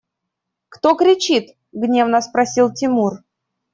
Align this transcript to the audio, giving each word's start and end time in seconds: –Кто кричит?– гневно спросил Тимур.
–Кто 0.69 0.95
кричит?– 0.95 1.55
гневно 1.73 2.21
спросил 2.21 2.73
Тимур. 2.73 3.23